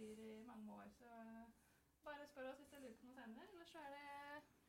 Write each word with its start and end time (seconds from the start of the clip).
revir 0.00 0.38
i 0.38 0.44
mange 0.50 0.72
år, 0.72 0.88
så 0.98 1.10
bare 2.04 2.26
spør 2.30 2.50
oss 2.50 2.62
hvis 2.62 2.70
dere 2.72 2.84
lurer 2.84 2.98
på 3.00 3.06
noe 3.08 3.18
senere. 3.18 3.50
Eller 3.52 3.70
så 3.72 3.78
er 3.78 3.90
det 3.96 4.06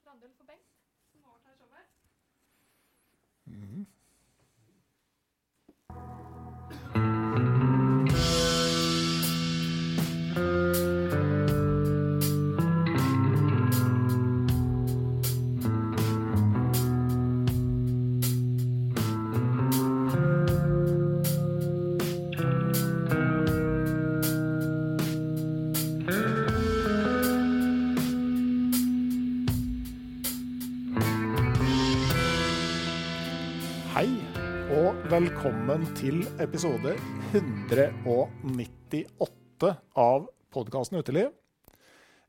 Randulf 0.08 0.40
og 0.40 0.48
Bengt 0.52 0.76
som 1.12 1.26
overtar 1.32 1.56
showet. 1.62 1.96
Hei, 33.98 34.14
og 34.78 34.94
velkommen 35.10 35.82
til 35.98 36.20
episode 36.44 36.92
198 37.32 39.72
av 39.98 40.28
podkasten 40.54 41.00
Uteliv. 41.02 41.32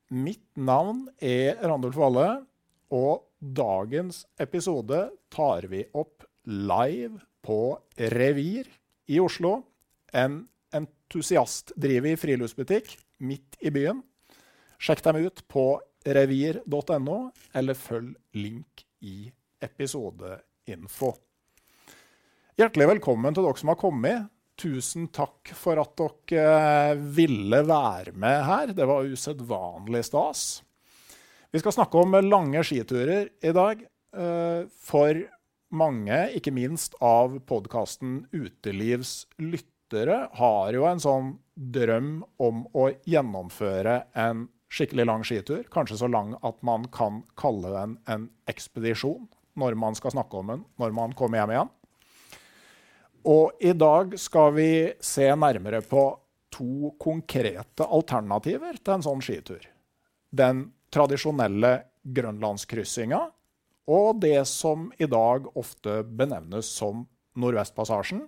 Mitt 0.08 0.56
navn 0.56 1.12
er 1.20 1.60
Randulf 1.60 1.92
Valle, 2.00 2.48
og 2.88 3.28
dagens 3.36 4.24
episode 4.40 5.12
tar 5.28 5.68
vi 5.68 5.84
opp 5.92 6.24
live 6.48 7.20
på 7.44 7.76
Revir 8.16 8.64
i 9.12 9.20
Oslo. 9.20 9.68
En 10.16 10.48
entusiastdrevet 10.72 12.16
friluftsbutikk 12.24 12.96
midt 13.20 13.60
i 13.60 13.68
byen. 13.76 14.00
Sjekk 14.80 15.04
dem 15.04 15.20
ut 15.20 15.44
på 15.52 15.84
revir.no, 16.16 17.28
eller 17.52 17.76
følg 17.76 18.16
link 18.40 18.88
i 19.04 19.28
episodeinfo. 19.60 21.27
Hjertelig 22.58 22.88
velkommen 22.90 23.36
til 23.36 23.44
dere 23.46 23.60
som 23.60 23.70
har 23.70 23.76
kommet. 23.78 24.24
Tusen 24.58 25.04
takk 25.14 25.52
for 25.54 25.78
at 25.78 25.92
dere 26.00 26.46
eh, 26.90 27.02
ville 27.14 27.60
være 27.62 28.10
med 28.18 28.40
her. 28.48 28.72
Det 28.74 28.88
var 28.90 29.06
usedvanlig 29.06 30.00
stas. 30.08 30.40
Vi 31.54 31.62
skal 31.62 31.76
snakke 31.76 32.02
om 32.02 32.16
lange 32.26 32.64
skiturer 32.66 33.30
i 33.46 33.54
dag. 33.54 33.86
eh, 34.10 34.66
For 34.74 35.22
mange, 35.70 36.18
ikke 36.34 36.50
minst 36.50 36.98
av 36.98 37.38
podkasten 37.46 38.24
Utelivs 38.34 39.28
lyttere, 39.38 40.24
har 40.42 40.74
jo 40.74 40.90
en 40.90 41.06
sånn 41.06 41.32
drøm 41.54 42.24
om 42.42 42.66
å 42.74 42.90
gjennomføre 43.06 44.00
en 44.18 44.48
skikkelig 44.66 45.06
lang 45.06 45.22
skitur. 45.22 45.62
Kanskje 45.70 46.02
så 46.02 46.10
lang 46.10 46.34
at 46.42 46.58
man 46.66 46.90
kan 46.90 47.22
kalle 47.38 47.70
den 47.78 48.00
en 48.10 48.30
ekspedisjon 48.50 49.30
når 49.54 49.78
man 49.78 49.94
skal 49.94 50.18
snakke 50.18 50.42
om 50.42 50.56
den 50.56 50.70
når 50.82 50.98
man 51.04 51.14
kommer 51.14 51.38
hjem 51.38 51.54
igjen. 51.54 51.76
Og 53.26 53.58
i 53.60 53.72
dag 53.74 54.14
skal 54.20 54.52
vi 54.54 54.70
se 55.00 55.26
nærmere 55.34 55.82
på 55.82 56.04
to 56.54 56.92
konkrete 57.00 57.86
alternativer 57.86 58.78
til 58.78 58.94
en 58.94 59.04
sånn 59.04 59.22
skitur. 59.24 59.64
Den 60.30 60.68
tradisjonelle 60.92 61.72
grønlandskryssinga 62.02 63.20
og 63.88 64.20
det 64.20 64.42
som 64.48 64.90
i 65.00 65.08
dag 65.08 65.48
ofte 65.56 66.02
benevnes 66.04 66.68
som 66.68 67.06
Nordvestpassasjen. 67.38 68.26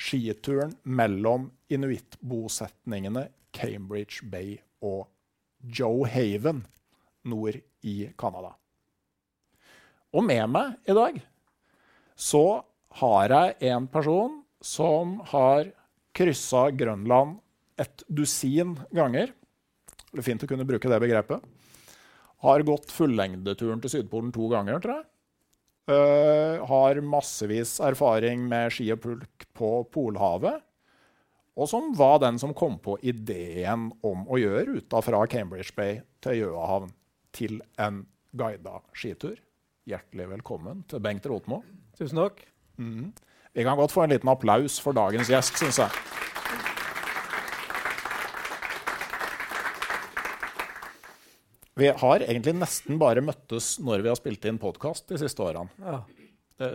Skituren 0.00 0.76
mellom 0.84 1.50
inuittbosetningene 1.68 3.26
Cambridge 3.52 4.24
Bay 4.30 4.56
og 4.80 5.08
Joe 5.60 6.06
Haven 6.08 6.62
nord 7.28 7.58
i 7.84 7.96
Canada. 8.18 8.54
Og 10.14 10.24
med 10.26 10.46
meg 10.50 10.78
i 10.88 10.96
dag 10.96 11.20
så 12.20 12.62
har 13.00 13.32
jeg 13.32 13.72
en 13.72 13.86
person 13.88 14.40
som 14.60 15.18
har 15.32 15.70
kryssa 16.16 16.68
Grønland 16.76 17.38
et 17.80 18.04
dusin 18.12 18.74
ganger. 18.92 19.32
Det 20.10 20.20
er 20.20 20.26
fint 20.26 20.44
å 20.44 20.48
kunne 20.50 20.66
bruke 20.68 20.90
det 20.90 21.00
begrepet. 21.00 21.44
Har 22.44 22.64
gått 22.66 22.92
fullengdeturen 22.92 23.80
til 23.80 23.92
Sydpolen 23.94 24.32
to 24.34 24.48
ganger, 24.52 24.80
tror 24.82 24.98
jeg. 24.98 25.06
Uh, 25.90 26.60
har 26.68 27.00
massevis 27.02 27.78
erfaring 27.82 28.44
med 28.48 28.70
ski 28.74 28.90
og 28.94 29.00
pulk 29.02 29.46
på 29.56 29.70
Polhavet. 29.92 30.60
Og 31.60 31.68
som 31.68 31.90
var 31.96 32.20
den 32.22 32.38
som 32.40 32.54
kom 32.56 32.78
på 32.80 32.94
ideen 33.02 33.90
om 34.06 34.22
å 34.30 34.38
gjøre 34.40 34.68
ruta 34.70 35.00
fra 35.04 35.24
Cambridge 35.28 35.74
Bay 35.76 35.98
til 36.24 36.44
Gjøahavn 36.44 36.92
til 37.36 37.58
en 37.80 38.04
guida 38.36 38.78
skitur. 38.96 39.40
Hjertelig 39.88 40.30
velkommen 40.36 40.84
til 40.88 41.02
Bengt 41.04 41.26
Rotmo. 41.28 41.64
Tusen 41.98 42.22
takk. 42.22 42.44
Vi 42.80 43.66
kan 43.66 43.76
godt 43.78 43.92
få 43.92 44.04
en 44.04 44.14
liten 44.14 44.30
applaus 44.32 44.78
for 44.82 44.96
dagens 44.96 45.30
gjest, 45.30 45.58
syns 45.60 45.80
jeg. 45.82 45.90
Vi 51.80 51.88
har 51.96 52.24
egentlig 52.26 52.52
nesten 52.58 52.98
bare 53.00 53.22
møttes 53.24 53.78
når 53.80 54.02
vi 54.04 54.10
har 54.12 54.18
spilt 54.18 54.44
inn 54.48 54.58
podkast 54.60 55.08
de 55.08 55.20
siste 55.20 55.40
årene. 55.40 55.70
Ja. 55.80 56.02
Det, 56.60 56.68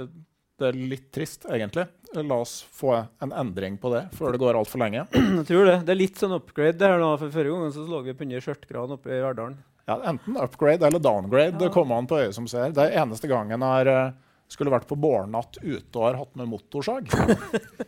det 0.57 0.69
er 0.71 0.79
litt 0.93 1.11
trist, 1.13 1.45
egentlig. 1.45 1.85
La 2.15 2.39
oss 2.41 2.55
få 2.73 2.95
en 2.95 3.33
endring 3.35 3.77
på 3.81 3.91
det 3.93 4.05
før 4.15 4.33
det 4.33 4.41
går 4.41 4.57
altfor 4.57 4.81
lenge. 4.81 5.03
Jeg 5.13 5.45
tror 5.49 5.69
det. 5.69 5.77
Det 5.85 5.93
er 5.93 5.99
litt 5.99 6.21
sånn 6.21 6.33
upgrade 6.37 6.79
det 6.79 6.89
her 6.89 7.01
nå. 7.01 7.11
For 7.21 7.33
Forrige 7.33 7.59
gang 7.59 7.73
så 7.75 7.85
lå 7.89 8.01
vi 8.07 8.15
på 8.17 8.25
under 8.25 8.45
skjørtgran 8.45 8.95
oppe 8.95 9.11
i 9.13 9.21
Verdalen. 9.21 9.57
Ja, 9.85 9.99
enten 10.09 10.39
upgrade 10.41 10.87
eller 10.87 11.03
downgrade. 11.03 11.59
Det 11.59 11.69
kommer 11.75 11.99
an 11.99 12.07
på 12.09 12.17
øyet 12.23 12.33
som 12.33 12.47
ser. 12.49 12.71
Det 12.73 12.87
er 12.87 13.03
eneste 13.03 13.29
gangen 13.29 13.59
jeg 13.59 13.75
har, 13.75 13.91
eh, 13.91 14.13
skulle 14.51 14.71
vært 14.73 14.87
på 14.89 14.97
bårnatt 14.99 15.57
ute 15.63 15.97
og 15.97 16.05
har 16.05 16.19
hatt 16.21 16.35
med 16.39 16.49
motorsag. 16.51 17.09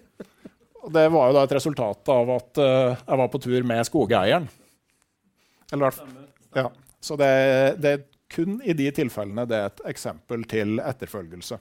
og 0.84 0.92
det 0.96 1.06
var 1.14 1.30
jo 1.30 1.36
da 1.38 1.44
et 1.48 1.56
resultat 1.58 2.12
av 2.14 2.32
at 2.38 2.62
uh, 2.62 2.94
jeg 2.98 3.20
var 3.22 3.32
på 3.34 3.42
tur 3.44 3.68
med 3.68 3.88
skogeieren. 3.88 4.48
Eller, 5.72 5.90
hvert 5.90 6.00
fall- 6.00 6.62
ja. 6.64 6.70
Så 7.04 7.16
det, 7.20 7.32
det 7.84 7.92
er 7.94 8.06
kun 8.34 8.58
i 8.66 8.74
de 8.76 8.88
tilfellene 8.92 9.46
det 9.48 9.58
er 9.60 9.70
et 9.70 9.84
eksempel 9.94 10.44
til 10.50 10.80
etterfølgelse. 10.84 11.60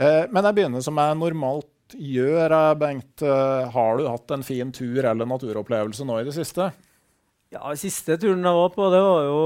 Uh, 0.00 0.24
men 0.34 0.42
jeg 0.48 0.56
begynner 0.58 0.82
som 0.84 0.98
jeg 0.98 1.20
normalt 1.20 1.70
gjør. 1.94 2.50
eh, 2.50 2.74
Bengt. 2.80 3.22
Uh, 3.22 3.68
har 3.70 3.98
du 4.00 4.08
hatt 4.08 4.32
en 4.34 4.42
fin 4.42 4.72
tur 4.74 5.04
eller 5.04 5.28
naturopplevelse 5.28 6.06
nå 6.08 6.16
i 6.22 6.26
det 6.26 6.34
siste? 6.34 6.70
Ja, 7.54 7.60
den 7.68 7.78
Siste 7.78 8.16
turen 8.18 8.42
jeg 8.42 8.56
var 8.56 8.72
på, 8.74 8.88
det 8.90 9.02
var 9.04 9.26
jo 9.28 9.42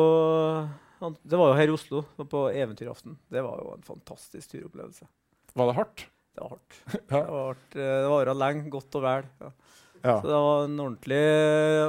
det 1.22 1.36
var 1.38 1.52
jo 1.52 1.56
her 1.58 1.68
i 1.70 1.74
Oslo, 1.74 2.02
på 2.28 2.44
Eventyraften. 2.50 3.16
Det 3.30 3.42
var 3.44 3.60
jo 3.62 3.74
en 3.76 3.82
fantastisk 3.86 4.50
turopplevelse. 4.52 5.06
Var 5.54 5.66
det 5.70 5.76
hardt? 5.78 6.06
Det 6.34 6.42
var 6.44 6.50
hardt. 6.56 6.80
Ja. 7.08 7.20
Det 7.22 7.30
var 7.30 7.46
hardt. 7.52 7.76
eh, 7.76 7.94
Det 8.02 8.08
vara 8.12 8.34
lenge, 8.34 8.68
godt 8.70 8.94
og 8.98 9.02
vel. 9.06 9.30
Ja. 9.40 9.50
Ja. 10.02 10.16
Så 10.22 10.26
det 10.30 10.34
var 10.38 10.64
en 10.68 10.76
ordentlig, 10.80 11.22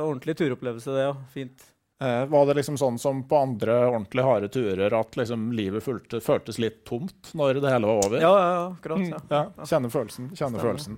ordentlig 0.02 0.38
turopplevelse, 0.40 0.94
det. 0.96 1.04
ja. 1.06 1.16
Fint. 1.34 1.66
Eh, 2.02 2.24
var 2.32 2.46
det 2.48 2.56
liksom 2.56 2.78
sånn 2.80 2.98
som 2.98 3.20
på 3.28 3.38
andre 3.38 3.74
ordentlig 3.90 4.24
harde 4.24 4.48
turer 4.50 4.94
at 4.96 5.18
liksom 5.20 5.50
livet 5.52 5.84
fulgte, 5.84 6.22
føltes 6.24 6.58
litt 6.64 6.80
tomt 6.88 7.34
når 7.36 7.60
det 7.60 7.74
hele 7.74 7.90
var 7.92 8.06
over? 8.08 8.22
Ja, 8.24 8.32
ja, 8.40 8.48
ja, 8.56 8.64
akkurat. 8.72 9.04
Mm, 9.04 9.12
Ja. 9.30 9.42
ja. 9.58 9.66
Kjenner 9.68 9.92
følelsen. 9.94 10.30
Stemmer. 10.34 10.64
følelsen. 10.64 10.96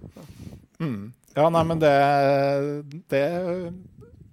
Mm. 0.80 1.12
Ja, 1.36 1.50
nei, 1.50 1.64
men 1.64 1.80
det, 1.82 1.92
det, 3.12 3.24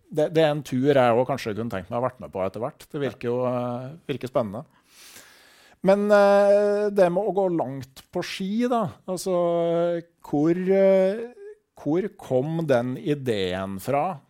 det, 0.09 0.31
det 0.37 0.43
er 0.45 0.53
en 0.55 0.65
tur 0.65 0.89
jeg 0.89 1.15
òg 1.15 1.27
kanskje 1.29 1.55
kunne 1.57 1.73
tenkt 1.73 1.91
meg 1.91 1.99
å 1.99 2.01
ha 2.01 2.09
vært 2.09 2.21
med 2.23 2.33
på 2.33 2.43
etter 2.45 2.63
hvert. 2.63 2.87
Det 2.89 3.01
virker 3.03 3.31
jo 3.31 3.39
eh, 3.49 3.89
virker 4.09 4.31
spennende. 4.31 4.65
Men 5.87 6.09
eh, 6.11 6.89
det 6.95 7.11
med 7.15 7.29
å 7.29 7.35
gå 7.37 7.47
langt 7.55 8.03
på 8.15 8.23
ski, 8.27 8.51
da. 8.71 8.83
Altså 9.11 9.35
hvor, 10.29 10.59
eh, 10.59 11.25
hvor 11.79 12.09
kom 12.21 12.63
den 12.69 12.97
ideen 12.99 13.79
fra 13.83 14.21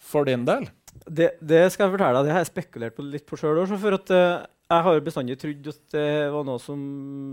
for 0.00 0.28
din 0.28 0.46
del? 0.48 0.68
Det, 1.06 1.34
det 1.42 1.66
skal 1.74 1.86
jeg 1.86 1.96
fortelle 1.96 2.20
deg, 2.20 2.28
det 2.28 2.36
har 2.36 2.44
jeg 2.44 2.52
spekulert 2.52 2.96
på 2.96 3.04
litt 3.06 3.26
på 3.28 3.38
sjøl 3.38 3.64
òg. 3.64 3.74
For 3.82 3.98
at 3.98 4.14
jeg 4.14 4.86
har 4.88 5.04
bestandig 5.04 5.38
trodd 5.42 5.72
at 5.74 5.82
det 5.94 6.06
var 6.34 6.46
noe 6.46 6.62
som 6.62 6.78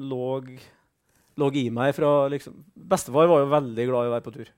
lå, 0.10 0.26
lå 1.40 1.54
i 1.62 1.70
meg 1.74 1.94
fra 1.98 2.28
liksom 2.34 2.60
Bestefar 2.74 3.30
var 3.30 3.46
jo 3.46 3.54
veldig 3.54 3.88
glad 3.90 4.06
i 4.06 4.12
å 4.12 4.14
være 4.18 4.26
på 4.26 4.36
tur. 4.36 4.52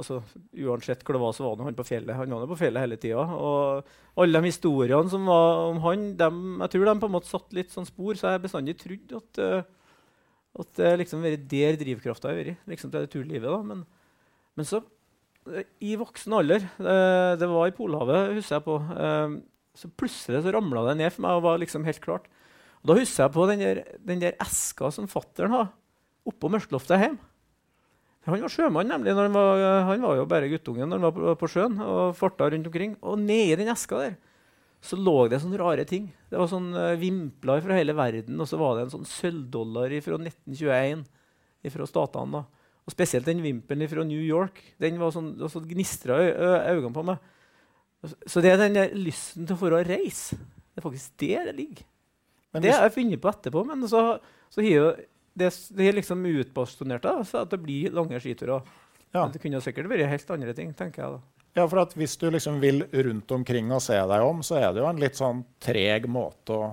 Altså, 0.00 0.20
Uansett 0.56 1.02
hvor 1.04 1.16
det 1.16 1.22
var, 1.22 1.34
så 1.36 1.44
var 1.44 1.64
han 1.66 1.76
på 1.76 1.86
fjellet. 1.86 2.16
Han 2.16 2.32
var 2.34 2.48
på 2.50 2.58
fjellet 2.58 2.84
hele 2.84 2.98
tida. 3.00 3.24
Og 3.36 4.20
alle 4.20 4.40
de 4.40 4.50
historiene 4.50 5.12
som 5.12 5.28
var 5.28 5.66
om 5.68 5.82
han, 5.84 6.06
dem, 6.18 6.40
jeg 6.64 6.74
tror 6.74 6.88
de 6.88 6.96
på 7.02 7.10
en 7.10 7.14
måte 7.16 7.30
satt 7.30 7.56
litt 7.56 7.74
sånn 7.74 7.88
spor, 7.88 8.16
så 8.16 8.28
jeg 8.28 8.38
har 8.38 8.44
bestandig 8.44 8.76
trodd 8.80 9.14
at, 9.20 9.42
uh, 9.44 10.64
at 10.64 10.72
det 10.80 10.94
liksom 11.02 11.24
vært 11.24 11.46
der 11.52 11.78
drivkrafta 11.80 12.32
har 12.32 12.40
vært. 12.40 12.64
Liksom 12.70 12.94
til 12.94 13.10
turlivet. 13.12 13.48
da, 13.50 13.60
men, 13.66 13.84
men 14.58 14.68
så 14.68 14.82
eh, 15.52 15.68
i 15.84 15.94
voksen 16.00 16.36
alder, 16.40 16.66
uh, 16.80 17.38
det 17.40 17.52
var 17.52 17.70
i 17.70 17.76
Polhavet, 17.76 18.36
husker 18.40 18.58
jeg 18.58 18.68
på, 18.68 18.80
Uh, 18.90 19.40
så 19.80 19.88
plutselig 19.96 20.42
så 20.42 20.52
ramla 20.52 20.82
det 20.88 20.96
ned 20.98 21.12
for 21.14 21.24
meg 21.24 21.38
og 21.38 21.44
var 21.44 21.60
liksom 21.62 21.84
helt 21.86 22.02
klart. 22.04 22.24
Og 22.82 22.90
da 22.90 22.96
husker 22.98 23.22
jeg 23.22 23.32
på 23.36 23.44
den 23.48 23.62
der, 23.62 23.82
den 24.02 24.22
der 24.22 24.38
eska 24.42 24.90
som 24.92 25.08
fattern 25.08 25.54
har 25.54 25.70
oppå 26.28 26.50
mørkeloftet 26.52 27.00
hjemme. 27.00 27.20
Han 28.28 28.42
var 28.42 28.52
sjømann, 28.52 28.90
nemlig. 28.92 29.14
Når 29.16 29.28
han, 29.28 29.36
var, 29.36 29.62
han 29.88 30.02
var 30.04 30.18
jo 30.18 30.26
bare 30.28 30.50
guttungen 30.52 30.90
når 30.90 30.98
han 30.98 31.06
var 31.06 31.14
på, 31.16 31.36
på 31.40 31.48
sjøen 31.54 31.78
og 31.84 32.16
farta 32.18 32.50
rundt 32.52 32.68
omkring. 32.68 32.98
Og 33.00 33.20
nedi 33.22 33.56
den 33.60 33.72
eska 33.72 34.02
der 34.02 34.18
så 34.80 34.96
lå 34.96 35.26
det 35.28 35.40
sånne 35.42 35.58
rare 35.60 35.84
ting. 35.88 36.08
Det 36.32 36.38
var 36.40 36.48
sånn 36.48 36.70
uh, 36.72 36.96
vimpler 36.96 37.60
fra 37.64 37.76
hele 37.76 37.92
verden, 37.96 38.38
og 38.40 38.48
så 38.48 38.56
var 38.60 38.76
det 38.76 38.86
en 38.86 38.94
sånn 38.94 39.08
sølvdollar 39.08 39.92
fra 40.04 40.16
1921 40.16 41.04
fra 41.74 41.88
statene. 41.88 42.40
da. 42.40 42.78
Og 42.88 42.94
Spesielt 42.94 43.28
den 43.28 43.42
vimpelen 43.44 43.90
fra 43.90 44.06
New 44.08 44.22
York. 44.24 44.62
Den 44.80 44.96
var 45.00 45.12
sånn, 45.12 45.34
så 45.52 45.60
gnistra 45.68 46.16
øynene 46.16 46.94
på 46.96 47.04
meg. 47.10 47.28
Så 48.24 48.40
det 48.40 48.54
er 48.54 48.62
den 48.62 48.78
der 48.78 48.96
lysten 48.96 49.44
til 49.44 49.58
å 49.58 49.60
få 49.60 49.68
reise. 49.76 50.38
Det 50.72 50.80
er 50.80 50.86
faktisk 50.86 51.20
der 51.20 51.50
det 51.50 51.58
ligger. 51.58 51.84
Men 52.54 52.64
det 52.64 52.72
har 52.72 52.88
jeg 52.88 52.96
funnet 52.96 53.20
på 53.22 53.30
etterpå, 53.30 53.62
men 53.68 53.84
så, 53.86 54.00
så 54.50 54.64
har 54.64 54.96
det, 55.40 55.50
det 55.76 55.88
er 55.88 55.98
liksom 55.98 56.22
utbastonert 56.30 57.08
at 57.10 57.52
det 57.52 57.60
blir 57.62 57.96
lange 57.96 58.20
skiturer. 58.22 58.64
Ja. 59.10 59.24
Men 59.24 59.34
det 59.34 59.42
kunne 59.42 59.60
sikkert 59.64 59.90
vært 59.90 60.10
helt 60.12 60.34
andre 60.36 60.54
ting, 60.56 60.74
tenker 60.78 61.02
jeg 61.02 61.16
da. 61.16 61.40
Ja, 61.58 61.64
for 61.66 61.96
Hvis 61.98 62.14
du 62.16 62.28
liksom 62.30 62.60
vil 62.62 62.84
rundt 62.92 63.32
omkring 63.34 63.72
og 63.74 63.82
se 63.82 63.96
deg 63.98 64.22
om, 64.22 64.42
så 64.46 64.60
er 64.60 64.68
det 64.70 64.84
jo 64.84 64.90
en 64.90 65.00
litt 65.02 65.18
sånn 65.18 65.42
treg 65.62 66.06
måte 66.06 66.54
å, 66.54 66.68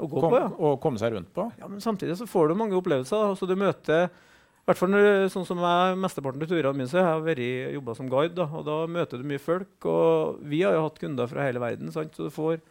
å, 0.00 0.06
kom, 0.08 0.30
på, 0.30 0.38
ja. 0.38 0.46
å 0.48 0.76
komme 0.80 1.00
seg 1.00 1.12
rundt 1.12 1.28
på. 1.36 1.44
Ja, 1.60 1.68
Men 1.68 1.82
samtidig 1.84 2.16
så 2.16 2.28
får 2.28 2.48
du 2.48 2.56
mange 2.58 2.78
opplevelser. 2.78 3.34
Altså, 3.34 3.48
du 3.50 3.52
møter 3.60 4.08
i 4.08 4.70
hvert 4.70 4.80
fall 4.80 4.94
sånn 5.28 5.44
som 5.44 5.58
jeg, 5.60 5.96
Mesteparten 6.00 6.40
av 6.40 6.48
turene 6.48 6.78
mine 6.78 6.88
så 6.88 7.02
har 7.04 7.26
jeg 7.36 7.74
jobba 7.74 7.96
som 7.98 8.08
guide. 8.08 8.32
Da, 8.38 8.48
og 8.48 8.64
da 8.64 8.78
møter 8.88 9.20
du 9.20 9.28
mye 9.28 9.42
folk. 9.42 9.74
Og 9.84 10.38
vi 10.48 10.62
har 10.64 10.72
jo 10.72 10.86
hatt 10.86 11.00
kunder 11.02 11.28
fra 11.28 11.44
hele 11.44 11.60
verden. 11.60 11.92
Sant? 11.92 12.16
Så 12.16 12.30
du 12.30 12.32
får, 12.32 12.62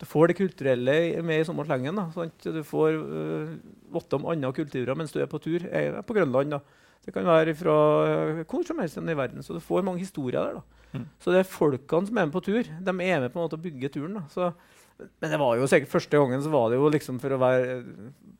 du 0.00 0.06
får 0.10 0.30
det 0.30 0.38
kulturelle 0.38 0.94
med 1.22 1.40
i 1.40 1.46
samme 1.46 1.64
slengen. 1.66 1.98
Du 2.42 2.62
får 2.66 2.96
uh, 2.98 3.52
vite 3.94 4.18
om 4.18 4.26
andre 4.32 4.52
kulturer 4.56 4.98
mens 4.98 5.14
du 5.14 5.20
er 5.22 5.30
på 5.30 5.38
tur. 5.42 5.62
Jeg 5.68 5.92
er 5.92 6.02
på 6.02 6.16
Grønland. 6.16 6.56
da. 6.56 6.60
Det 7.04 7.12
kan 7.14 7.26
være 7.28 7.54
fra 7.54 7.76
uh, 8.04 8.44
hvor 8.48 8.66
som 8.66 8.80
helst 8.82 8.98
i 8.98 9.16
verden. 9.16 9.42
Så 9.42 9.54
du 9.54 9.60
får 9.62 9.86
mange 9.86 10.02
historier 10.02 10.40
der. 10.40 10.58
da. 10.58 10.84
Mm. 10.98 11.06
Så 11.18 11.30
det 11.30 11.42
er 11.42 11.50
folkene 11.50 12.06
som 12.06 12.18
er 12.18 12.26
med 12.26 12.34
på 12.34 12.42
tur. 12.42 12.62
De 12.62 12.90
er 12.90 12.98
med 12.98 13.30
på 13.30 13.38
en 13.38 13.44
måte 13.44 13.58
å 13.58 13.62
bygge 13.62 13.92
turen. 13.94 14.18
Da. 14.18 14.26
Så, 14.30 14.50
men 14.98 15.30
det 15.30 15.38
var 15.38 15.56
jo 15.58 15.70
sikkert 15.70 15.94
første 15.94 16.18
gangen 16.18 16.42
så 16.42 16.50
var 16.50 16.70
det 16.70 16.78
jo 16.78 16.90
liksom 16.90 17.22
for 17.22 17.34
å 17.34 17.40
være, 17.42 17.80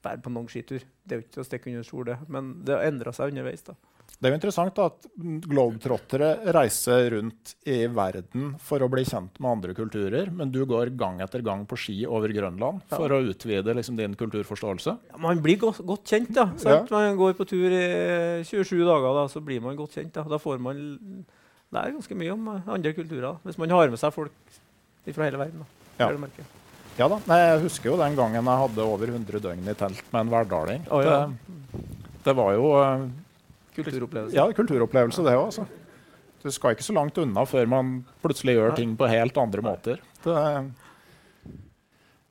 være 0.03 0.23
på 0.23 0.35
lang 0.35 0.51
skitur. 0.51 0.83
Det 1.03 1.15
er 1.15 1.23
jo 1.23 1.27
ikke 1.29 1.43
å 1.43 1.49
stikke 1.49 1.71
under 1.71 1.87
stol, 1.87 2.07
det. 2.11 2.19
Men 2.27 2.57
det 2.67 2.75
har 2.75 2.91
endra 2.91 3.15
seg 3.15 3.31
underveis. 3.31 3.63
da. 3.67 3.79
Det 4.19 4.29
er 4.29 4.33
jo 4.33 4.39
interessant 4.39 4.79
at 4.81 5.07
globetrottere 5.45 6.29
reiser 6.55 7.11
rundt 7.17 7.55
i 7.69 7.83
verden 7.93 8.55
for 8.63 8.85
å 8.85 8.89
bli 8.93 9.03
kjent 9.05 9.41
med 9.43 9.51
andre 9.51 9.75
kulturer, 9.77 10.31
men 10.33 10.53
du 10.55 10.63
går 10.69 10.93
gang 10.99 11.19
etter 11.25 11.43
gang 11.45 11.65
på 11.69 11.79
ski 11.81 11.97
over 12.07 12.33
Grønland 12.33 12.85
for 12.93 13.11
ja. 13.11 13.19
å 13.19 13.33
utvide 13.33 13.75
liksom, 13.77 13.99
din 13.99 14.15
kulturforståelse? 14.19 14.97
Ja, 15.11 15.21
man 15.21 15.43
blir 15.45 15.59
godt, 15.61 15.83
godt 15.85 16.09
kjent. 16.09 16.33
da. 16.37 16.49
Ja. 16.65 16.81
Man 16.91 17.19
går 17.21 17.37
på 17.39 17.47
tur 17.51 17.69
i 17.69 17.85
27 18.47 18.85
dager, 18.87 19.11
da, 19.19 19.27
så 19.33 19.43
blir 19.45 19.65
man 19.65 19.77
godt 19.79 19.99
kjent. 19.99 20.15
Da, 20.15 20.25
da 20.31 20.41
får 20.41 20.63
man 20.63 20.81
lære 21.75 21.97
ganske 21.97 22.19
mye 22.19 22.35
om 22.35 22.53
andre 22.55 22.95
kulturer 22.97 23.41
hvis 23.45 23.59
man 23.61 23.75
har 23.75 23.91
med 23.91 24.01
seg 24.01 24.15
folk 24.15 24.61
fra 25.11 25.27
hele 25.27 25.41
verden. 25.41 25.65
Da. 25.65 26.07
Ja. 26.07 26.11
ja 27.03 27.11
da. 27.11 27.21
Nei, 27.29 27.41
jeg 27.43 27.65
husker 27.67 27.93
jo 27.93 27.99
den 28.01 28.17
gangen 28.19 28.41
jeg 28.41 28.63
hadde 28.63 28.89
over 28.89 29.13
100 29.13 29.45
døgn 29.45 29.69
i 29.69 29.77
telt 29.79 30.07
med 30.15 30.23
en 30.23 30.33
hverdaling. 30.33 30.89
Oh, 30.89 31.03
ja. 31.05 31.21
det, 31.29 31.85
det, 32.25 32.37
var 32.39 32.55
jo 32.57 32.73
uh, 32.79 33.05
Kulturopplevelse. 33.75 34.37
Ja, 34.37 34.47
kulturopplevelse, 34.55 35.25
det 35.27 35.35
òg. 35.35 35.49
Altså. 35.51 35.67
Du 36.45 36.53
skal 36.53 36.77
ikke 36.77 36.87
så 36.87 36.95
langt 36.97 37.19
unna 37.19 37.47
før 37.49 37.69
man 37.73 37.95
plutselig 38.23 38.59
gjør 38.59 38.75
ting 38.77 38.95
på 39.01 39.09
helt 39.09 39.39
andre 39.41 39.65
måter. 39.65 40.03
Det, 40.25 40.37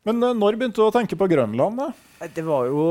men 0.04 0.24
uh, 0.24 0.32
når 0.36 0.60
begynte 0.60 0.82
du 0.82 0.86
å 0.86 0.94
tenke 0.94 1.18
på 1.20 1.28
Grønland? 1.32 1.80
da? 1.80 2.28
Det 2.36 2.44
var 2.46 2.68
jo 2.70 2.88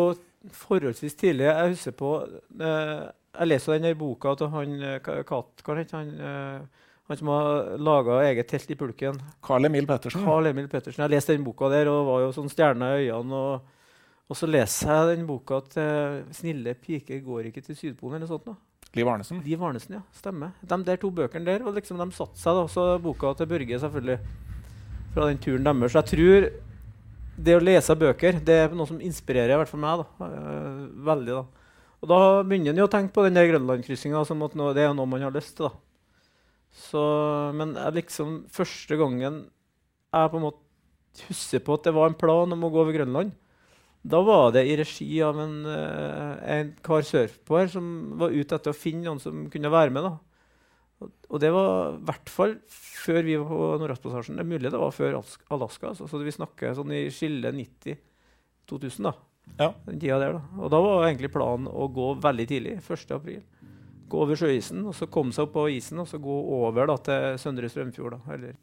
forholdsvis 0.65 1.15
tidlig. 1.21 1.47
Jeg 1.47 1.75
husker 1.75 1.95
på 1.97 2.15
uh, 2.27 3.11
jeg 3.33 3.49
leser 3.49 3.79
denne 3.79 3.95
boka 3.97 4.35
til 4.37 4.51
han, 4.53 4.73
eh, 4.85 4.99
Kat, 5.25 5.63
han, 5.65 6.11
uh, 6.21 6.89
han 7.09 7.19
som 7.19 7.31
har 7.33 7.79
laga 7.81 8.19
eget 8.27 8.51
telt 8.51 8.73
i 8.75 8.77
pulken. 8.77 9.21
Carl 9.45 9.65
Emil 9.69 9.89
Pettersen. 9.89 10.25
Carl 10.27 10.51
Emil 10.51 10.69
Pettersen. 10.69 11.01
Jeg 11.07 11.15
leste 11.15 11.37
den 11.37 11.47
boka 11.47 11.71
der 11.73 11.89
og 11.93 12.05
var 12.11 12.27
jo 12.27 12.35
sånn 12.37 12.53
stjerne 12.53 12.91
i 13.01 13.09
øynene. 13.09 13.41
Og, 13.41 13.79
og, 14.33 14.37
så 14.39 14.49
leser 14.49 14.89
jeg 14.89 15.17
den 15.17 15.27
boka 15.29 15.61
til 15.69 16.25
'Snille 16.33 16.75
piker 16.75 17.21
går 17.21 17.51
ikke 17.51 17.63
til 17.63 17.77
Sydpolen'. 17.77 18.17
eller 18.17 18.27
sånt. 18.27 18.47
Da. 18.47 18.55
Liv 18.95 19.09
Arnesen. 19.09 19.41
Liv 19.45 19.63
Arnesen, 19.63 19.95
ja. 19.97 20.03
Stemmer. 20.13 20.53
De 20.61 20.85
der 20.85 20.97
to 20.97 21.11
bøkene 21.11 21.45
der 21.45 21.65
og 21.65 21.75
liksom, 21.75 21.99
de 21.99 22.13
satte 22.13 22.37
seg. 22.37 22.55
da, 22.55 22.67
Så 22.67 22.99
boka 23.03 23.35
til 23.35 23.47
Børge, 23.47 23.79
selvfølgelig, 23.81 24.19
fra 25.15 25.29
den 25.29 25.39
turen 25.39 25.65
deres. 25.65 25.93
Så 25.93 26.01
jeg 26.01 26.11
tror 26.13 26.51
det 27.37 27.57
å 27.57 27.65
lese 27.65 27.97
bøker 27.97 28.41
det 28.45 28.57
er 28.67 28.75
noe 28.77 28.87
som 28.87 29.01
inspirerer 29.01 29.55
i 29.55 29.57
hvert 29.57 29.69
fall 29.69 29.81
meg. 29.81 30.03
da, 30.03 30.27
uh, 30.27 31.05
veldig. 31.07 31.33
da. 31.33 31.45
Og 32.03 32.09
da 32.09 32.43
begynner 32.43 32.75
en 32.75 32.85
å 32.85 32.91
tenke 32.91 33.15
på 33.15 33.25
den 33.25 33.35
der 33.35 33.49
Grønlandkryssinga 33.49 34.25
som 34.27 34.43
at 34.43 34.53
det 34.77 34.85
er 34.85 34.93
noe 34.95 35.07
man 35.07 35.23
har 35.23 35.33
lyst 35.33 35.57
til. 35.57 35.69
da. 35.69 35.73
Så, 36.73 37.03
men 37.55 37.75
liksom, 37.95 38.45
første 38.51 38.97
gangen 38.97 39.45
jeg 40.13 40.31
på 40.33 40.37
en 40.37 40.45
måte 40.45 41.27
husker 41.29 41.61
på 41.65 41.77
at 41.77 41.85
det 41.85 41.95
var 41.95 42.11
en 42.11 42.19
plan 42.19 42.53
om 42.53 42.65
å 42.65 42.71
gå 42.73 42.81
over 42.81 42.97
Grønland, 42.97 43.33
da 44.03 44.19
var 44.27 44.51
det 44.55 44.65
i 44.67 44.77
regi 44.79 45.09
av 45.23 45.39
en, 45.39 45.57
uh, 45.67 46.35
en 46.43 46.73
kar 46.83 47.05
sørpå 47.07 47.61
her 47.61 47.69
som 47.71 47.87
var 48.19 48.35
ute 48.35 48.57
etter 48.59 48.75
å 48.75 48.77
finne 48.77 49.07
noen 49.07 49.23
som 49.23 49.45
kunne 49.51 49.71
være 49.71 49.95
med. 49.95 50.09
da. 50.09 50.17
Og, 51.03 51.13
og 51.31 51.43
det 51.43 51.51
var 51.55 51.93
i 51.93 52.01
hvert 52.09 52.33
fall 52.33 52.57
før 52.73 53.21
vi 53.27 53.37
var 53.39 53.51
på 53.51 53.69
Nordøstpassasjen. 53.83 54.39
Det 54.39 54.45
er 54.45 54.51
mulig 54.51 54.73
det 54.73 54.81
var 54.83 54.95
før 54.95 55.21
Alaska. 55.21 55.93
Altså, 55.93 56.09
så 56.11 56.23
vi 56.23 56.35
snakker 56.35 56.75
sånn 56.79 56.95
i 56.99 57.05
skillet 57.15 57.55
90-2000. 57.59 59.07
da. 59.07 59.15
Ja. 59.59 59.71
Den 59.87 60.03
tida 60.03 60.19
der, 60.23 60.39
da. 60.39 60.43
Og 60.59 60.71
da 60.73 60.83
var 60.83 61.07
egentlig 61.07 61.33
planen 61.35 61.71
å 61.71 61.89
gå 61.93 62.13
veldig 62.23 62.49
tidlig, 62.51 62.77
1.4. 62.83 63.41
Gå 64.13 64.27
over 64.27 64.39
sjøisen, 64.39 64.83
og 64.89 64.95
så 64.99 65.09
komme 65.11 65.35
seg 65.35 65.47
opp 65.47 65.55
på 65.57 65.69
isen 65.73 66.03
og 66.03 66.11
så 66.11 66.21
gå 66.23 66.37
over 66.59 66.91
da, 66.91 66.99
til 67.07 67.41
Søndre 67.43 67.71
Strømfjord. 67.73 68.19
Da, 68.19 68.35
eller 68.37 68.59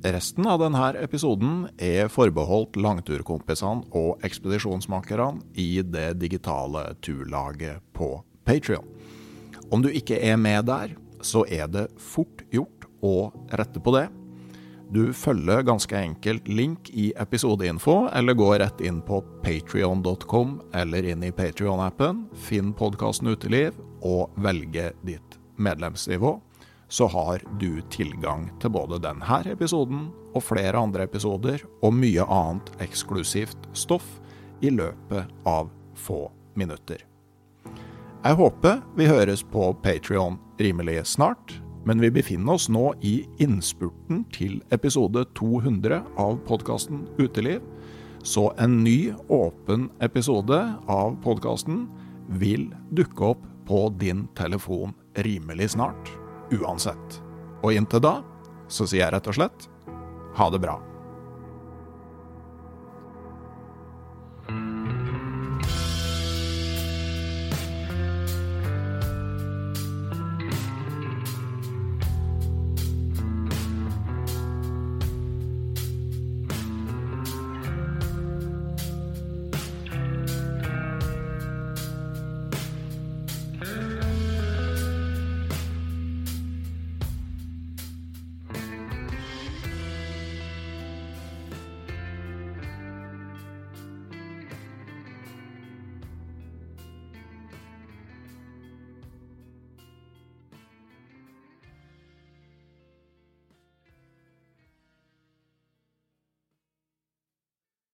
Resten 0.00 0.46
av 0.48 0.62
denne 0.62 0.92
episoden 0.98 1.66
er 1.76 2.08
forbeholdt 2.12 2.78
langturkompisene 2.80 3.90
og 3.96 4.24
ekspedisjonsmakerne 4.26 5.44
i 5.60 5.82
det 5.84 6.14
digitale 6.22 6.88
turlaget 7.04 7.84
på 7.96 8.14
Patrion. 8.48 8.86
Om 9.70 9.84
du 9.84 9.90
ikke 9.92 10.18
er 10.18 10.40
med 10.40 10.66
der, 10.70 10.96
så 11.22 11.44
er 11.46 11.68
det 11.70 11.90
fort 12.00 12.42
gjort 12.50 12.88
å 13.04 13.30
rette 13.52 13.82
på 13.84 13.94
det 13.94 14.08
du 14.90 15.12
følger 15.14 15.62
ganske 15.62 15.94
enkelt 15.94 16.48
link 16.50 16.90
i 16.90 17.12
episodeinfo, 17.22 18.08
eller 18.10 18.34
går 18.34 18.56
rett 18.58 18.80
inn 18.82 18.98
på 19.06 19.20
patrion.com 19.44 20.56
eller 20.74 21.06
inn 21.12 21.22
i 21.22 21.30
Patrion-appen, 21.30 22.24
finn 22.34 22.72
podkasten 22.74 23.30
Uteliv 23.30 23.78
og 24.02 24.34
velge 24.42 24.90
ditt 25.06 25.38
medlemsnivå. 25.62 26.40
Så 26.90 27.06
har 27.06 27.42
du 27.60 27.80
tilgang 27.94 28.48
til 28.60 28.74
både 28.74 28.98
denne 29.02 29.38
episoden 29.46 30.08
og 30.34 30.42
flere 30.42 30.78
andre 30.78 31.06
episoder, 31.06 31.62
og 31.82 31.94
mye 31.94 32.26
annet 32.26 32.72
eksklusivt 32.82 33.70
stoff 33.78 34.18
i 34.60 34.72
løpet 34.74 35.30
av 35.46 35.70
få 35.94 36.26
minutter. 36.58 37.06
Jeg 38.20 38.36
håper 38.36 38.82
vi 38.98 39.06
høres 39.08 39.42
på 39.46 39.70
Patrion 39.82 40.38
rimelig 40.60 41.06
snart. 41.14 41.60
Men 41.88 42.00
vi 42.00 42.10
befinner 42.12 42.58
oss 42.58 42.68
nå 42.68 42.90
i 43.00 43.22
innspurten 43.40 44.26
til 44.34 44.58
episode 44.74 45.24
200 45.38 46.02
av 46.20 46.36
podkasten 46.44 47.06
Uteliv. 47.16 47.62
Så 48.20 48.50
en 48.60 48.82
ny, 48.84 49.14
åpen 49.32 49.88
episode 50.04 50.58
av 50.92 51.16
podkasten 51.24 51.86
vil 52.40 52.68
dukke 52.92 53.32
opp 53.32 53.46
på 53.64 53.86
din 54.02 54.26
telefon 54.36 54.92
rimelig 55.24 55.72
snart. 55.78 56.12
Uansett. 56.50 57.20
Og 57.62 57.74
inntil 57.76 58.02
da 58.02 58.20
så 58.70 58.86
sier 58.86 59.04
jeg 59.04 59.14
rett 59.14 59.30
og 59.30 59.36
slett 59.36 59.68
ha 60.38 60.46
det 60.50 60.62
bra. 60.62 60.78